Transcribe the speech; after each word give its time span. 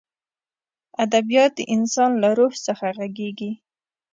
ادبیات 1.03 1.51
د 1.55 1.61
انسان 1.75 2.11
له 2.21 2.29
روح 2.39 2.53
څخه 2.67 2.85
غږېږي. 2.97 3.51